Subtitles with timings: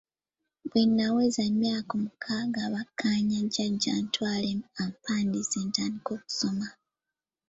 [0.67, 4.49] Bwe naweza emyaka omukaaga bakkaanya jjajja antwale
[4.83, 6.67] ampandiise ntandike okusoma.